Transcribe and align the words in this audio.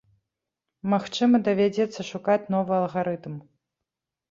Магчыма, 0.93 1.41
давядзецца 1.49 2.07
шукаць 2.11 2.39
новы 2.57 2.73
алгарытм. 2.81 3.39